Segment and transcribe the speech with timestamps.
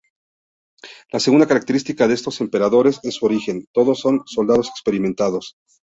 [1.11, 5.59] La segunda característica de estos emperadores es su origen: todos son soldados experimentados.